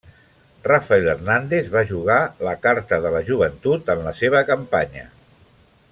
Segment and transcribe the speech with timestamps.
[0.67, 2.17] Rafael Hernández va jugar
[2.49, 5.05] la carta de la joventut en la seva campanya.